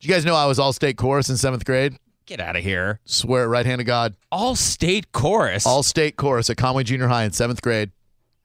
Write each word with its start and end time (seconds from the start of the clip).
Did 0.00 0.08
you 0.08 0.14
guys 0.14 0.24
know 0.24 0.34
I 0.34 0.46
was 0.46 0.58
all 0.58 0.72
state 0.72 0.96
chorus 0.96 1.28
in 1.28 1.36
seventh 1.36 1.66
grade? 1.66 1.98
Get 2.24 2.40
out 2.40 2.56
of 2.56 2.62
here. 2.62 3.00
Swear, 3.04 3.46
right 3.46 3.66
hand 3.66 3.82
of 3.82 3.86
God. 3.86 4.14
All 4.32 4.56
state 4.56 5.12
chorus. 5.12 5.66
All 5.66 5.82
state 5.82 6.16
chorus 6.16 6.48
at 6.48 6.56
Conway 6.56 6.84
Junior 6.84 7.08
High 7.08 7.24
in 7.24 7.32
seventh 7.32 7.60
grade. 7.60 7.90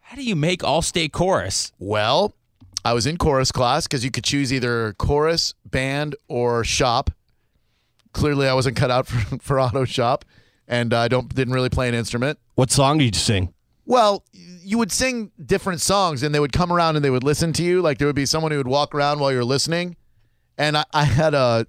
How 0.02 0.18
do 0.18 0.23
you 0.23 0.36
make 0.36 0.65
all 0.65 0.81
state 0.81 1.13
chorus? 1.13 1.71
Well, 1.79 2.33
I 2.83 2.91
was 2.91 3.05
in 3.05 3.15
chorus 3.15 3.54
class 3.54 3.88
because 3.88 4.04
you 4.04 4.12
could 4.12 4.26
choose 4.26 4.52
either 4.52 4.96
chorus, 4.97 5.54
band, 5.63 6.18
or 6.28 6.65
shop. 6.65 7.10
Clearly, 8.12 8.50
I 8.50 8.54
wasn't 8.54 8.76
cut 8.76 8.92
out 8.92 9.08
for, 9.08 9.38
for 9.40 9.58
auto 9.58 9.86
shop, 9.86 10.26
and 10.68 10.94
I 10.94 11.08
don't 11.08 11.34
didn't 11.34 11.54
really 11.54 11.70
play 11.70 11.88
an 11.88 11.96
instrument. 11.96 12.38
What 12.56 12.70
song 12.70 12.98
did 12.98 13.16
you 13.16 13.22
sing? 13.22 13.54
Well, 13.86 14.26
you 14.34 14.78
would 14.78 14.92
sing 14.92 15.32
different 15.46 15.80
songs, 15.80 16.22
and 16.22 16.36
they 16.36 16.40
would 16.42 16.52
come 16.52 16.74
around 16.74 16.98
and 16.98 17.06
they 17.06 17.10
would 17.12 17.24
listen 17.24 17.54
to 17.54 17.64
you. 17.64 17.82
Like 17.82 17.98
there 17.98 18.08
would 18.08 18.16
be 18.16 18.26
someone 18.26 18.52
who 18.52 18.58
would 18.58 18.68
walk 18.68 18.94
around 18.94 19.20
while 19.20 19.32
you're 19.32 19.46
listening, 19.46 19.96
and 20.58 20.78
I, 20.78 20.86
I 20.94 21.04
had 21.04 21.34
a, 21.34 21.66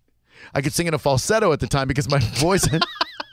I 0.54 0.60
could 0.62 0.72
sing 0.72 0.86
in 0.86 0.94
a 0.94 0.98
falsetto 0.98 1.52
at 1.52 1.60
the 1.60 1.66
time 1.66 1.88
because 1.88 2.08
my 2.08 2.18
voice, 2.18 2.68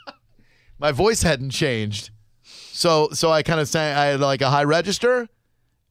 my 0.78 0.92
voice 0.92 1.22
hadn't 1.22 1.50
changed. 1.50 2.10
So 2.44 3.08
so 3.12 3.30
I 3.30 3.42
kind 3.42 3.60
of 3.60 3.68
sang. 3.68 3.96
I 3.96 4.06
had 4.06 4.20
like 4.20 4.40
a 4.40 4.50
high 4.50 4.64
register, 4.64 5.28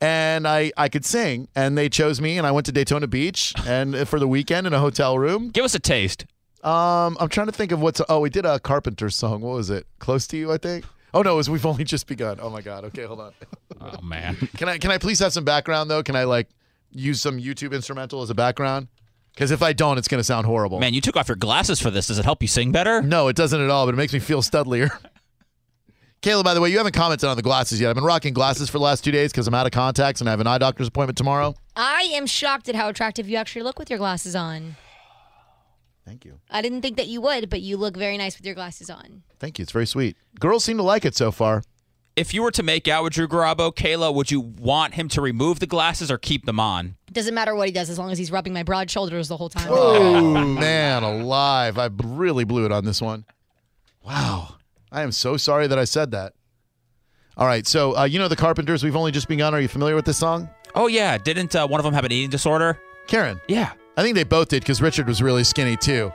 and 0.02 0.48
I 0.48 0.72
I 0.76 0.90
could 0.90 1.06
sing, 1.06 1.48
and 1.56 1.78
they 1.78 1.90
chose 1.90 2.20
me, 2.20 2.38
and 2.38 2.46
I 2.46 2.52
went 2.52 2.66
to 2.66 2.72
Daytona 2.72 3.08
Beach 3.08 3.54
and 3.66 4.08
for 4.08 4.20
the 4.20 4.28
weekend 4.28 4.68
in 4.68 4.74
a 4.74 4.80
hotel 4.80 5.18
room. 5.18 5.50
Give 5.50 5.64
us 5.64 5.76
a 5.76 5.80
taste. 5.80 6.26
Um, 6.64 7.18
I'm 7.20 7.30
trying 7.30 7.48
to 7.48 7.54
think 7.54 7.72
of 7.72 7.82
what's. 7.82 8.02
Oh, 8.10 8.20
we 8.20 8.30
did 8.30 8.46
a 8.46 8.60
Carpenter 8.60 9.10
song. 9.10 9.42
What 9.42 9.56
was 9.56 9.70
it? 9.70 9.88
Close 10.00 10.28
to 10.28 10.38
you, 10.38 10.52
I 10.52 10.58
think. 10.58 10.86
Oh 11.14 11.22
no, 11.22 11.34
it 11.34 11.38
was 11.38 11.50
We've 11.50 11.66
Only 11.66 11.84
Just 11.84 12.08
Begun. 12.08 12.40
Oh 12.42 12.50
my 12.50 12.62
God. 12.62 12.86
Okay, 12.86 13.04
hold 13.04 13.20
on. 13.20 13.34
Oh 13.80 14.02
man. 14.02 14.36
Can 14.58 14.70
I 14.70 14.78
can 14.78 14.92
I 14.92 14.98
please 14.98 15.20
have 15.20 15.34
some 15.34 15.44
background 15.44 15.90
though? 15.90 16.04
Can 16.04 16.16
I 16.16 16.24
like 16.24 16.48
use 16.92 17.22
some 17.22 17.38
YouTube 17.38 17.74
instrumental 17.74 18.22
as 18.22 18.30
a 18.30 18.36
background? 18.36 18.88
Because 19.34 19.52
if 19.52 19.62
I 19.62 19.74
don't, 19.74 19.98
it's 19.98 20.08
gonna 20.08 20.24
sound 20.24 20.46
horrible. 20.46 20.80
Man, 20.80 20.94
you 20.94 21.02
took 21.02 21.16
off 21.16 21.28
your 21.28 21.36
glasses 21.38 21.80
for 21.80 21.90
this. 21.90 22.08
Does 22.08 22.20
it 22.20 22.26
help 22.26 22.42
you 22.42 22.48
sing 22.48 22.72
better? 22.72 23.02
No, 23.02 23.28
it 23.28 23.36
doesn't 23.36 23.60
at 23.60 23.70
all, 23.70 23.86
but 23.86 23.94
it 23.94 23.98
makes 23.98 24.14
me 24.14 24.20
feel 24.20 24.42
studlier. 24.42 24.90
Kayla, 26.22 26.44
by 26.44 26.54
the 26.54 26.62
way, 26.62 26.70
you 26.70 26.78
haven't 26.78 26.94
commented 26.94 27.28
on 27.28 27.36
the 27.36 27.42
glasses 27.42 27.82
yet. 27.82 27.90
I've 27.90 27.96
been 27.96 28.04
rocking 28.04 28.34
glasses 28.34 28.70
for 28.70 28.78
the 28.78 28.84
last 28.84 29.04
two 29.04 29.10
days 29.10 29.32
because 29.32 29.48
I'm 29.48 29.56
out 29.56 29.66
of 29.66 29.72
contacts 29.72 30.22
and 30.22 30.30
I 30.30 30.32
have 30.32 30.40
an 30.40 30.46
eye 30.46 30.60
doctor's 30.60 30.88
appointment 30.88 31.18
tomorrow. 31.18 31.56
I 31.76 32.12
am 32.14 32.28
shocked 32.28 32.70
at 32.70 32.76
how 32.76 32.90
attractive 32.90 33.28
you 33.28 33.38
actually 33.38 33.64
look 33.64 33.80
with 33.80 33.90
your 33.90 33.98
glasses 33.98 34.36
on. 34.36 34.76
Thank 36.06 36.24
you. 36.26 36.40
I 36.52 36.62
didn't 36.62 36.84
think 36.84 36.98
that 36.98 37.08
you 37.08 37.22
would, 37.22 37.50
but 37.50 37.62
you 37.62 37.76
look 37.76 37.98
very 37.98 38.18
nice 38.18 38.38
with 38.38 38.46
your 38.46 38.54
glasses 38.54 38.88
on. 38.88 39.24
Thank 39.40 39.58
you. 39.58 39.64
It's 39.64 39.72
very 39.72 39.88
sweet. 39.88 40.16
Girls 40.40 40.64
seem 40.64 40.78
to 40.78 40.84
like 40.84 41.06
it 41.06 41.16
so 41.16 41.32
far. 41.32 41.64
If 42.16 42.34
you 42.34 42.44
were 42.44 42.52
to 42.52 42.64
make 42.64 42.90
out 42.90 43.04
with 43.06 43.14
Drew 43.14 43.28
Garabo, 43.28 43.74
Kayla, 43.74 44.14
would 44.14 44.32
you 44.32 44.42
want 44.42 44.96
him 44.96 45.08
to 45.10 45.22
remove 45.22 45.60
the 45.60 45.66
glasses 45.68 46.12
or 46.12 46.18
keep 46.18 46.46
them 46.46 46.60
on? 46.60 46.98
Doesn't 47.12 47.34
matter 47.34 47.56
what 47.56 47.68
he 47.68 47.72
does 47.72 47.90
as 47.90 47.98
long 47.98 48.12
as 48.12 48.18
he's 48.18 48.32
rubbing 48.32 48.52
my 48.52 48.64
broad 48.64 48.90
shoulders 48.90 49.30
the 49.30 49.38
whole 49.38 49.50
time. 49.50 49.68
Oh 49.70 50.46
man, 50.46 51.04
alive! 51.04 51.78
I 51.78 51.90
really 52.04 52.44
blew 52.44 52.66
it 52.66 52.72
on 52.72 52.84
this 52.84 53.02
one. 53.02 53.26
Wow, 54.06 54.56
I 54.92 55.04
am 55.04 55.12
so 55.14 55.38
sorry 55.38 55.68
that 55.68 55.80
I 55.80 55.86
said 55.86 56.12
that. 56.12 56.34
All 57.38 57.48
right, 57.48 57.66
so 57.66 57.96
uh, 57.98 58.04
you 58.04 58.20
know 58.20 58.28
the 58.28 58.36
Carpenters. 58.36 58.84
We've 58.84 58.96
only 58.96 59.12
just 59.12 59.30
begun. 59.30 59.54
Are 59.54 59.62
you 59.62 59.70
familiar 59.70 59.96
with 59.96 60.06
this 60.06 60.18
song? 60.18 60.50
Oh 60.76 60.88
yeah, 60.88 61.18
didn't 61.18 61.56
uh, 61.56 61.66
one 61.68 61.80
of 61.80 61.86
them 61.86 61.94
have 61.94 62.04
an 62.06 62.12
eating 62.12 62.30
disorder? 62.30 62.78
Karen. 63.08 63.40
Yeah. 63.48 63.72
I 63.98 64.04
think 64.04 64.16
they 64.16 64.24
both 64.24 64.50
did 64.50 64.62
because 64.64 64.82
Richard 64.82 65.08
was 65.08 65.22
really 65.22 65.44
skinny 65.44 65.76
too. 65.78 66.12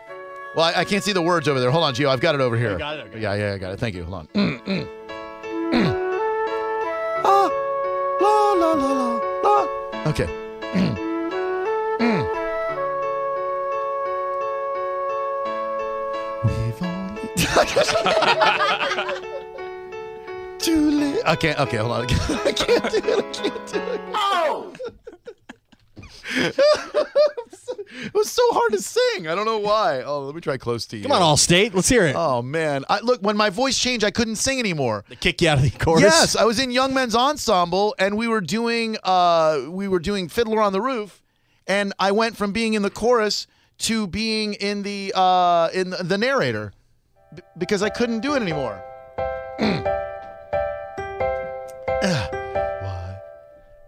Well, 0.56 0.64
I, 0.64 0.80
I 0.80 0.84
can't 0.84 1.04
see 1.04 1.12
the 1.12 1.22
words 1.22 1.46
over 1.48 1.60
there. 1.60 1.70
Hold 1.70 1.84
on, 1.84 1.94
Gio. 1.94 2.08
I've 2.08 2.20
got 2.20 2.34
it 2.34 2.40
over 2.40 2.56
here. 2.56 2.76
got 2.78 2.98
it? 2.98 3.06
Okay. 3.08 3.20
Yeah, 3.20 3.34
yeah, 3.34 3.52
I 3.54 3.58
got 3.58 3.72
it. 3.72 3.78
Thank 3.78 3.94
you. 3.94 4.04
Hold 4.04 4.20
on. 4.20 4.26
Mm, 4.28 4.88
la, 8.74 8.84
la, 8.92 8.92
la, 8.92 9.20
la. 9.42 9.66
Okay. 10.10 10.26
Mm, 10.74 10.94
mm. 12.00 12.22
We've 16.44 16.82
only. 16.82 17.28
Too 20.58 20.90
late. 20.90 21.22
I 21.24 21.36
can't. 21.36 21.58
Okay, 21.60 21.76
hold 21.76 21.92
on. 21.92 22.04
I 22.04 22.08
can't 22.52 22.90
do 22.90 22.98
it. 22.98 23.18
I 23.18 23.22
can't 23.32 23.66
do 23.72 23.78
it. 23.80 24.00
Oh! 24.14 24.72
it 28.04 28.14
was 28.14 28.30
so 28.30 28.42
hard 28.50 28.72
to 28.72 28.80
sing. 28.82 29.28
I 29.28 29.34
don't 29.34 29.46
know 29.46 29.58
why. 29.58 30.02
Oh, 30.02 30.20
let 30.20 30.34
me 30.34 30.40
try 30.40 30.56
close 30.56 30.86
to 30.86 30.96
you. 30.96 31.02
Come 31.02 31.12
on, 31.12 31.22
Allstate. 31.22 31.74
Let's 31.74 31.88
hear 31.88 32.06
it. 32.06 32.14
Oh 32.16 32.42
man, 32.42 32.84
I, 32.88 33.00
look 33.00 33.20
when 33.22 33.36
my 33.36 33.50
voice 33.50 33.78
changed, 33.78 34.04
I 34.04 34.10
couldn't 34.10 34.36
sing 34.36 34.58
anymore. 34.58 35.04
They 35.08 35.16
kick 35.16 35.40
you 35.40 35.48
out 35.48 35.58
of 35.58 35.64
the 35.64 35.70
chorus. 35.70 36.02
Yes, 36.02 36.36
I 36.36 36.44
was 36.44 36.58
in 36.58 36.70
Young 36.70 36.94
Men's 36.94 37.14
Ensemble, 37.14 37.94
and 37.98 38.16
we 38.16 38.28
were 38.28 38.40
doing 38.40 38.96
uh, 39.02 39.62
we 39.68 39.88
were 39.88 39.98
doing 40.00 40.28
Fiddler 40.28 40.60
on 40.60 40.72
the 40.72 40.80
Roof, 40.80 41.22
and 41.66 41.92
I 41.98 42.12
went 42.12 42.36
from 42.36 42.52
being 42.52 42.74
in 42.74 42.82
the 42.82 42.90
chorus 42.90 43.46
to 43.78 44.06
being 44.06 44.54
in 44.54 44.82
the 44.82 45.12
uh, 45.14 45.68
in 45.72 45.90
the, 45.90 46.16
narrator 46.18 46.72
b- 47.34 47.42
because 47.58 47.82
I 47.82 47.90
couldn't 47.90 48.20
do 48.20 48.34
it 48.34 48.42
anymore. 48.42 48.82
Why, 52.02 53.18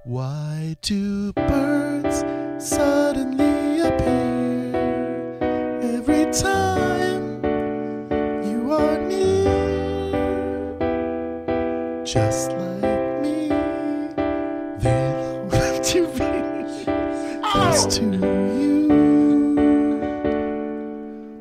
why 0.04 0.76
do 0.82 1.32
birds 1.34 2.24
suddenly 2.58 3.47
time 6.32 7.42
you 8.44 8.72
are 8.72 8.98
near? 8.98 9.48
Just 12.04 12.52
like 12.52 13.22
me, 13.22 13.48
they 14.78 15.12
long 15.52 15.82
to 15.90 16.06
be 16.18 16.30
close 17.52 17.86
to 17.96 18.04
you. 18.04 18.88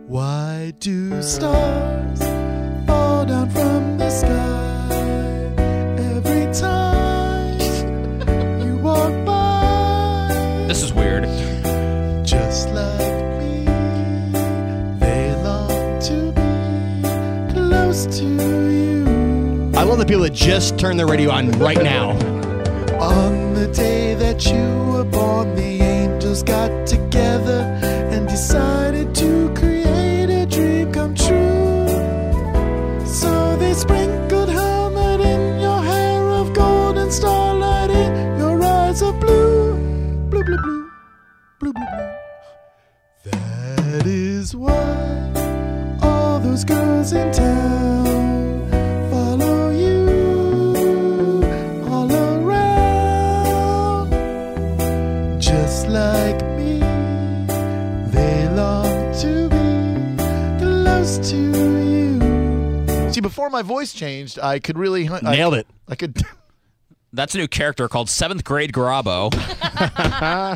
Why 0.08 0.74
do 0.80 1.22
stars 1.22 2.22
fall 2.88 3.26
down 3.26 3.50
from 3.50 3.98
the 3.98 4.10
sky 4.10 4.57
the 19.98 20.06
people 20.06 20.24
that 20.24 20.34
just 20.34 20.78
turned 20.78 21.00
their 21.00 21.08
radio 21.08 21.32
on 21.32 21.52
right 21.54 21.82
now. 21.82 22.12
On 23.00 23.54
the 23.56 23.68
day 23.68 24.14
that 24.14 24.46
you 24.46 24.92
were 24.92 25.04
born, 25.04 25.56
the 25.56 25.82
angels 25.82 26.44
got 26.44 26.86
together 26.86 27.62
and 28.12 28.28
decided 28.28 29.16
to 29.16 29.52
create 29.56 30.30
a 30.30 30.46
dream 30.46 30.94
come 30.94 31.16
true. 31.16 31.88
So 33.08 33.56
they 33.58 33.74
sprinkled 33.74 34.50
helmet 34.50 35.22
in 35.22 35.60
your 35.60 35.82
hair 35.82 36.22
of 36.30 36.54
gold 36.54 36.98
and 37.00 37.12
starlight 37.12 37.90
in 37.90 38.38
your 38.38 38.62
eyes 38.64 39.02
of 39.02 39.20
blue. 39.20 39.74
Blue, 40.30 40.44
blue, 40.44 40.58
blue, 40.58 40.90
blue, 41.60 41.74
blue, 41.74 41.86
blue. 41.88 43.32
That 43.32 44.06
is 44.06 44.56
why 44.56 45.98
all 46.04 46.40
those 46.40 46.64
girls 46.64 47.14
in 47.14 47.32
town 47.32 47.77
Just 55.88 56.00
like 56.00 56.44
me, 56.58 56.80
they 58.12 58.50
long 58.50 59.14
to 59.22 59.48
be 59.48 60.18
close 60.60 61.18
to 61.30 61.38
you. 61.38 63.12
See, 63.14 63.22
before 63.22 63.50
my 63.50 63.62
voice 63.62 63.94
changed, 63.94 64.38
I 64.38 64.60
could 64.60 64.78
really 64.78 65.08
Nailed 65.08 65.54
it. 65.54 65.66
I 65.88 65.96
could. 65.96 66.22
That's 67.14 67.36
a 67.36 67.38
new 67.38 67.48
character 67.48 67.88
called 67.88 68.10
Seventh 68.10 68.44
Grade 68.44 68.74
Garabo. 68.74 69.32